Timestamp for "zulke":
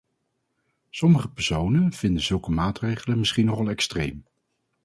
2.23-2.51